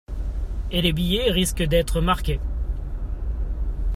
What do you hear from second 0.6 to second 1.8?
Et les billets risquent